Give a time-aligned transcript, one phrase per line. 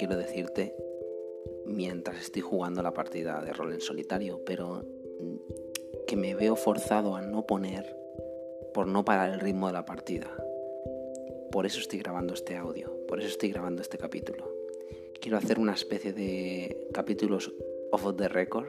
[0.00, 0.74] quiero decirte
[1.66, 4.82] mientras estoy jugando la partida de rol en solitario, pero
[6.06, 7.94] que me veo forzado a no poner
[8.72, 10.34] por no parar el ritmo de la partida.
[11.52, 14.50] Por eso estoy grabando este audio, por eso estoy grabando este capítulo.
[15.20, 17.52] Quiero hacer una especie de capítulos
[17.92, 18.68] off the record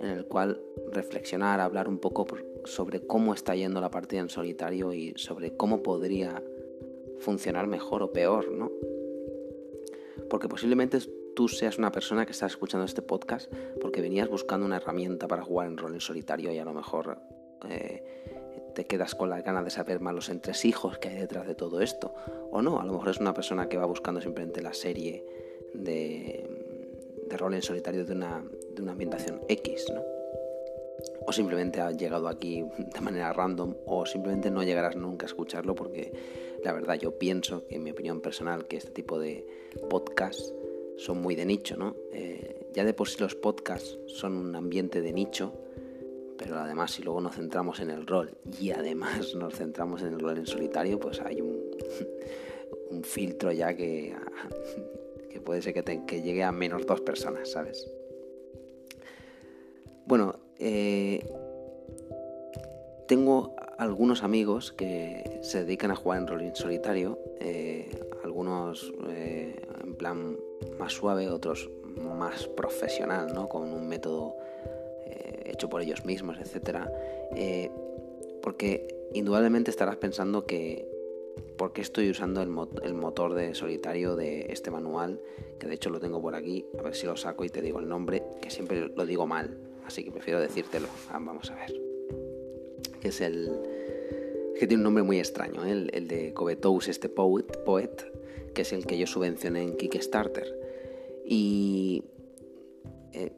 [0.00, 2.26] en el cual reflexionar, hablar un poco
[2.64, 6.42] sobre cómo está yendo la partida en solitario y sobre cómo podría
[7.20, 8.72] funcionar mejor o peor, ¿no?
[10.30, 10.98] Porque posiblemente
[11.34, 15.42] tú seas una persona que está escuchando este podcast porque venías buscando una herramienta para
[15.42, 17.18] jugar en rol en solitario y a lo mejor
[17.68, 21.54] eh, te quedas con la ganas de saber más los entresijos que hay detrás de
[21.54, 22.14] todo esto.
[22.50, 25.26] O no, a lo mejor es una persona que va buscando simplemente la serie
[25.74, 26.48] de,
[27.28, 28.42] de rol en solitario de una,
[28.74, 30.19] de una ambientación X, ¿no?
[31.26, 35.74] O simplemente ha llegado aquí de manera random o simplemente no llegarás nunca a escucharlo
[35.74, 36.12] porque
[36.64, 39.46] la verdad yo pienso, en mi opinión personal, que este tipo de
[39.88, 40.54] podcasts
[40.96, 41.96] son muy de nicho, ¿no?
[42.12, 45.54] Eh, ya de por sí los podcasts son un ambiente de nicho,
[46.36, 50.20] pero además si luego nos centramos en el rol y además nos centramos en el
[50.20, 51.60] rol en solitario, pues hay un,
[53.04, 54.14] filtro ya que,
[55.30, 57.90] que puede ser que, que llegue a menos dos personas, ¿sabes?
[60.06, 61.26] Bueno, eh,
[63.06, 67.90] tengo algunos amigos que se dedican a jugar en rol en solitario, eh,
[68.22, 70.36] algunos eh, en plan
[70.78, 71.70] más suave, otros
[72.18, 73.48] más profesional, ¿no?
[73.48, 74.36] con un método
[75.44, 76.86] hecho por ellos mismos, etc.
[78.40, 80.86] porque indudablemente estarás pensando que
[81.58, 82.50] por qué estoy usando el,
[82.84, 85.20] el, motor de solitario de este manual,
[85.58, 87.80] que de hecho lo tengo por aquí, a ver si lo saco y te digo
[87.80, 90.88] el nombre, que siempre lo digo mal, así que prefiero decírtelo.
[91.10, 91.72] Ah, vamos a ver.
[93.00, 93.50] Que es el.
[94.58, 95.88] que tiene un nombre muy extraño, ¿eh?
[95.92, 98.12] el, de Covetous, este poet, poet,
[98.54, 100.46] que es el que yo subvencioné en Kickstarter.
[101.24, 102.04] Y.
[103.12, 103.32] Eh,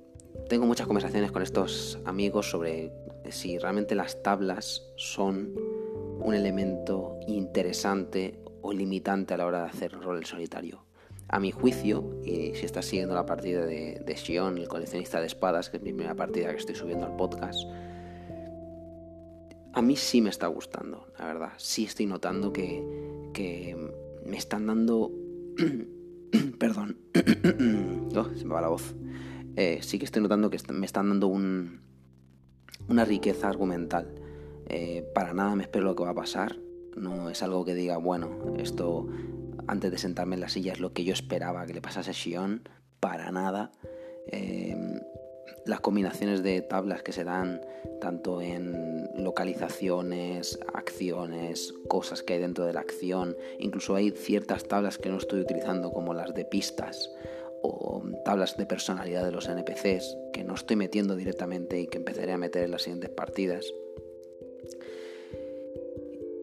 [0.48, 2.92] tengo muchas conversaciones con estos amigos sobre
[3.30, 5.54] si realmente las tablas son
[6.20, 10.84] un elemento interesante o limitante a la hora de hacer rol solitario
[11.28, 15.26] a mi juicio, y si estás siguiendo la partida de, de Shion, el coleccionista de
[15.26, 17.64] espadas, que es mi primera partida que estoy subiendo al podcast,
[19.74, 21.52] a mí sí me está gustando, la verdad.
[21.56, 23.90] Sí estoy notando que,
[24.24, 25.10] me están dando...
[26.58, 26.98] Perdón.
[28.16, 28.94] oh, se me va la voz.
[29.56, 31.80] Eh, sí que estoy notando que me están dando un,
[32.88, 34.14] una riqueza argumental.
[34.68, 36.56] Eh, para nada me espero lo que va a pasar.
[36.96, 39.08] No es algo que diga, bueno, esto
[39.66, 42.14] antes de sentarme en la silla es lo que yo esperaba que le pasase a
[42.14, 42.68] Shion,
[43.00, 43.72] para nada.
[44.28, 45.00] Em,
[45.66, 47.60] las combinaciones de tablas que se dan
[48.00, 54.98] tanto en localizaciones, acciones, cosas que hay dentro de la acción, incluso hay ciertas tablas
[54.98, 57.10] que no estoy utilizando como las de pistas
[57.62, 62.32] o tablas de personalidad de los NPCs que no estoy metiendo directamente y que empezaré
[62.32, 63.72] a meter en las siguientes partidas.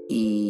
[0.07, 0.48] Y,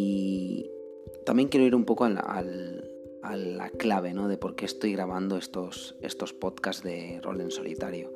[1.30, 4.28] también quiero ir un poco a la, clave ¿no?
[4.28, 8.12] de por qué estoy grabando estos, estos podcasts de rol en solitario.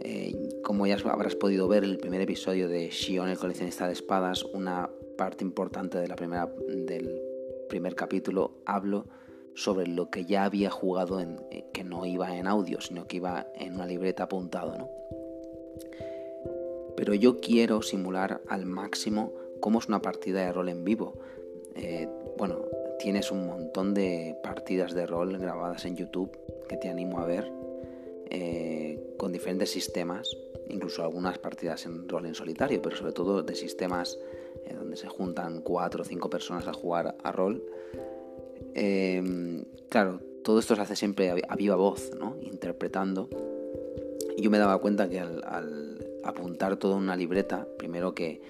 [0.00, 0.34] Eh,
[0.64, 4.90] como ya habrás podido ver, el primer episodio de Shion, el coleccionista de espadas, una
[5.16, 7.22] parte importante de la primera, del
[7.68, 9.06] primer capítulo, hablo
[9.54, 13.18] sobre lo que ya había jugado, en, eh, que no iba en audio, sino que
[13.18, 14.76] iba en una libreta apuntado.
[14.76, 14.90] ¿no?
[16.96, 21.14] Pero yo quiero simular al máximo cómo es una partida de rol en vivo.
[21.76, 22.64] Eh, bueno,
[22.98, 26.30] tienes un montón de partidas de rol grabadas en YouTube
[26.68, 27.50] que te animo a ver
[28.30, 30.36] eh, con diferentes sistemas,
[30.68, 34.18] incluso algunas partidas en rol en solitario, pero sobre todo de sistemas
[34.66, 37.64] eh, donde se juntan cuatro o cinco personas a jugar a rol.
[38.74, 42.36] Em, claro, todo esto se hace siempre a, viva voz, ¿no?
[42.40, 43.28] interpretando.
[44.38, 45.89] Yo me daba cuenta que al,
[46.24, 48.42] apuntar todo en una libreta, primero que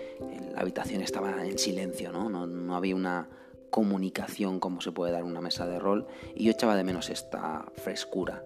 [0.53, 2.29] la habitación estaba en silencio, ¿no?
[2.29, 3.29] No, no había una
[3.71, 7.09] comunicación como se puede dar en una mesa de rol y yo echaba de menos
[7.09, 8.45] esta frescura.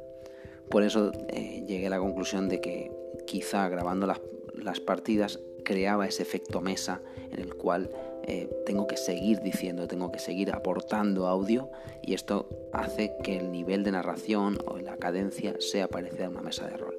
[0.70, 2.92] Por eso eh, llegué a la conclusión de que
[3.26, 4.20] quizá grabando las,
[4.54, 7.00] las partidas creaba ese efecto mesa
[7.30, 7.90] en el cual
[8.26, 11.70] eh, tengo que seguir diciendo, tengo que seguir aportando audio
[12.02, 16.42] y esto hace que el nivel de narración o la cadencia sea parecida a una
[16.42, 16.98] mesa de rol.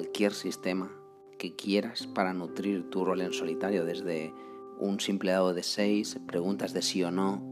[0.00, 0.90] Cualquier sistema
[1.36, 4.32] que quieras para nutrir tu rol en solitario, desde
[4.78, 7.42] un simple dado de 6, preguntas de sí o no,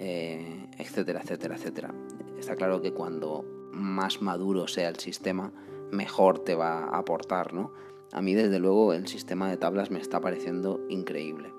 [0.00, 1.94] eh, etcétera, etcétera, etcétera.
[2.36, 5.52] Está claro que cuando más maduro sea el sistema,
[5.92, 7.70] mejor te va a aportar, ¿no?
[8.10, 11.52] A mí desde luego el sistema de tablas me está pareciendo increíble.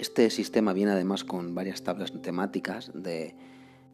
[0.00, 3.36] Este sistema viene además con varias tablas temáticas de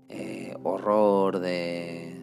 [0.08, 2.16] eh, horror, de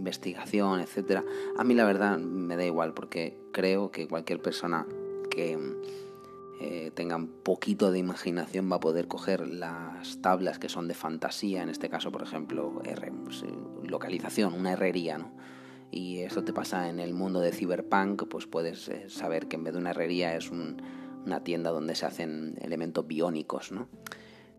[0.00, 1.22] investigación, etc.
[1.56, 4.86] A mí la verdad me da igual porque creo que cualquier persona
[5.30, 5.58] que
[6.60, 10.94] eh, tenga un poquito de imaginación va a poder coger las tablas que son de
[10.94, 12.82] fantasía, en este caso por ejemplo
[13.24, 13.44] pues,
[13.84, 15.32] localización, una herrería, ¿no?
[15.90, 19.64] y esto te pasa en el mundo de Cyberpunk, pues puedes eh, saber que en
[19.64, 23.88] vez de una herrería es una tienda donde se hacen elementos biónicos, ¿no?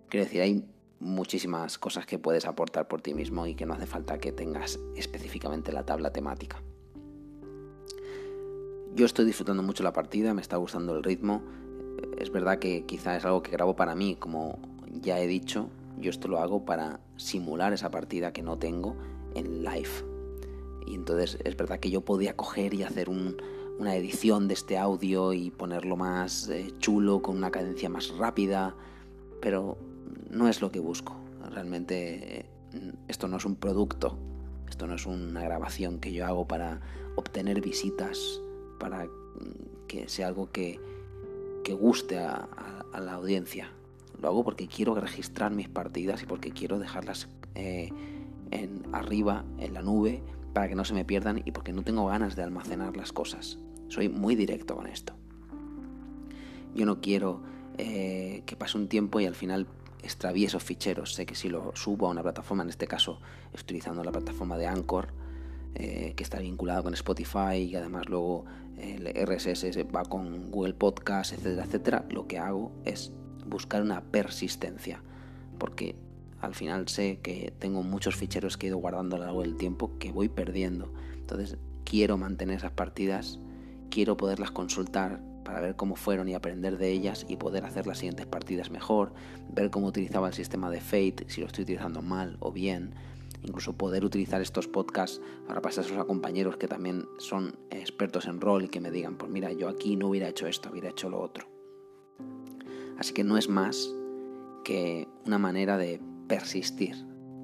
[0.10, 0.66] Quiero decir, hay
[1.02, 4.80] muchísimas cosas que puedes aportar por ti mismo y que no hace falta que tengas
[4.96, 6.62] específicamente la tabla temática.
[8.94, 11.42] Yo estoy disfrutando mucho la partida, me está gustando el ritmo.
[12.18, 14.60] Es verdad que quizá es algo que grabo para mí, como
[15.02, 18.96] ya he dicho, yo esto lo hago para simular esa partida que no tengo
[19.34, 19.90] en live.
[20.86, 25.34] Y entonces es verdad que yo podía coger y hacer una edición de este audio
[25.34, 28.76] y ponerlo más eh, chulo, con una cadencia más rápida,
[29.42, 29.78] pero
[30.32, 31.16] no es lo que busco.
[31.52, 32.46] Realmente eh,
[33.08, 34.18] esto no es un producto,
[34.70, 36.82] esto no es una grabación que yo hago para
[37.16, 38.42] obtener visitas,
[38.80, 39.08] para
[39.88, 40.80] que sea algo que,
[41.80, 42.50] guste a,
[43.00, 43.72] la audiencia.
[44.22, 47.90] Lo hago porque quiero registrar mis partidas y porque quiero dejarlas eh,
[48.52, 50.22] en, arriba, en la nube,
[50.54, 53.58] para que no se me pierdan y porque no tengo ganas de almacenar las cosas.
[53.88, 55.14] Soy muy directo con esto.
[56.76, 57.42] Yo no quiero
[57.78, 59.66] eh, que pase un tiempo y al final
[60.04, 61.14] extravíe esos ficheros.
[61.14, 63.20] Sé que si lo subo a una plataforma, en este caso
[63.54, 65.10] utilizando la plataforma de Anchor,
[65.76, 68.46] eh, que está vinculado con Spotify y además luego
[68.78, 73.12] el RSS va con Google Podcast, etcétera, etcétera, lo que hago es
[73.46, 75.04] buscar una persistencia.
[75.58, 75.96] Porque
[76.40, 79.58] al final sé que tengo muchos ficheros que he ido guardando a lo largo del
[79.58, 80.92] tiempo que voy perdiendo.
[81.14, 83.40] Entonces quiero mantener esas partidas,
[83.90, 88.00] quiero poderlas consultar para ver cómo fueron y aprender de ellas y poder hacer las
[88.00, 89.14] siguientes partidas mejor,
[89.54, 92.94] ver cómo utilizaba el sistema de Fate, si lo estoy utilizando mal o bien,
[93.44, 98.66] incluso poder utilizar estos podcasts para pasárselos a compañeros que también son expertos en rol
[98.66, 101.20] y que me digan, pues mira, yo aquí no hubiera hecho esto, hubiera hecho lo
[101.20, 101.48] otro.
[102.98, 103.90] Así que no es más
[104.64, 106.96] que una manera de persistir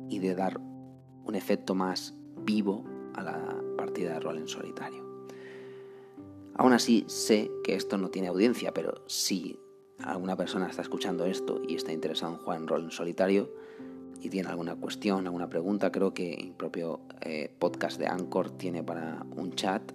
[0.09, 2.85] y de dar un efecto más vivo
[3.15, 5.06] a la partida de rol en solitario.
[6.57, 9.59] Aún así, sé que esto no tiene audiencia, pero si
[9.99, 13.51] alguna persona está escuchando esto y está interesado en jugar en rol en solitario
[14.21, 18.83] y tiene alguna cuestión, alguna pregunta, creo que el propio eh, podcast de Anchor tiene
[18.83, 19.91] para un chat.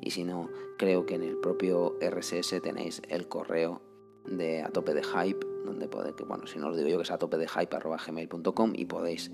[0.00, 3.82] Y si no, creo que en el propio RSS tenéis el correo
[4.24, 7.02] de A Tope de Hype, donde podéis, que bueno, si no os digo yo que
[7.02, 7.76] es a tope de hype
[8.06, 9.30] gmail.com y podéis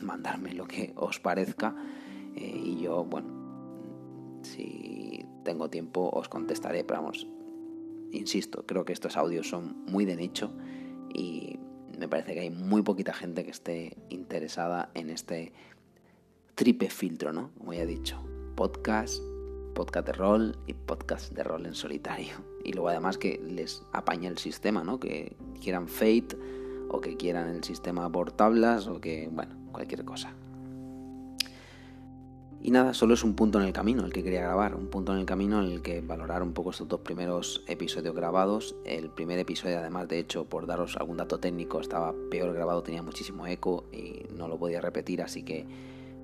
[0.00, 1.76] mandarme lo que os parezca.
[2.34, 5.05] Eh, y yo, bueno, si
[5.46, 7.26] tengo tiempo os contestaré, pero vamos,
[8.12, 10.50] insisto, creo que estos audios son muy de nicho
[11.14, 11.58] y
[11.96, 15.52] me parece que hay muy poquita gente que esté interesada en este
[16.56, 17.52] triple filtro, ¿no?
[17.58, 18.20] Como ya he dicho,
[18.56, 19.22] podcast,
[19.74, 22.34] podcast de rol y podcast de rol en solitario.
[22.64, 24.98] Y luego además que les apaña el sistema, ¿no?
[24.98, 26.36] Que quieran Fate
[26.88, 30.34] o que quieran el sistema por tablas o que, bueno, cualquier cosa.
[32.66, 35.12] Y nada, solo es un punto en el camino el que quería grabar, un punto
[35.12, 38.74] en el camino en el que valorar un poco estos dos primeros episodios grabados.
[38.84, 43.04] El primer episodio, además, de hecho, por daros algún dato técnico, estaba peor grabado, tenía
[43.04, 45.64] muchísimo eco y no lo podía repetir, así que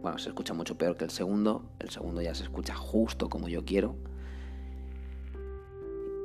[0.02, 1.62] bueno, se escucha mucho peor que el segundo.
[1.78, 3.94] El segundo ya se escucha justo como yo quiero.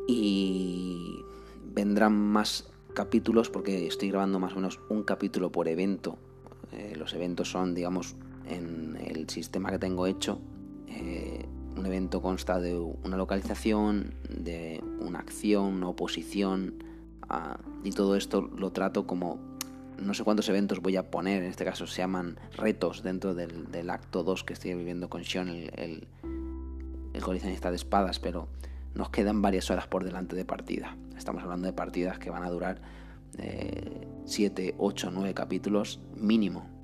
[0.08, 1.20] Y
[1.76, 6.18] vendrán más capítulos porque estoy grabando más o menos un capítulo por evento.
[6.72, 8.16] Eh, los eventos son, digamos,
[8.50, 10.39] en el sistema que tengo hecho.
[10.88, 16.84] Eh, un evento consta de una localización, de una acción, una oposición,
[17.30, 19.39] ah, y todo esto lo trato como
[20.00, 23.89] no sé cuántos eventos voy a poner, en este caso se llaman retos dentro del,
[23.89, 26.08] acto 2 que estoy viviendo con Sean, el,
[27.13, 28.48] el, coleccionista de espadas, pero
[28.94, 30.96] nos quedan varias horas por delante de partida.
[31.18, 32.80] Estamos hablando de partidas que van a durar
[34.25, 36.77] 7, 8, 9 capítulos mínimo.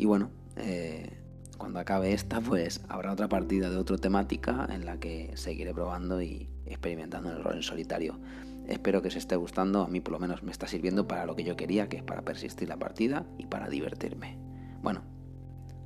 [0.00, 1.10] Y bueno, eh,
[1.58, 6.22] cuando acabe esta, pues habrá otra partida de otra temática en la que seguiré probando
[6.22, 8.18] y experimentando el rol en solitario.
[8.66, 11.36] Espero que os esté gustando, a mí por lo menos me está sirviendo para lo
[11.36, 14.38] que yo quería, que es para persistir la partida y para divertirme.
[14.80, 15.02] Bueno,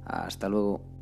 [0.04, 0.93] hasta luego.